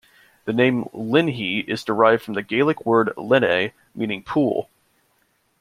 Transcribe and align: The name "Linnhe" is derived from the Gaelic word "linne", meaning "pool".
The 0.45 0.51
name 0.53 0.85
"Linnhe" 0.95 1.63
is 1.67 1.83
derived 1.83 2.23
from 2.23 2.33
the 2.33 2.41
Gaelic 2.41 2.87
word 2.87 3.13
"linne", 3.17 3.71
meaning 3.93 4.23
"pool". 4.23 4.67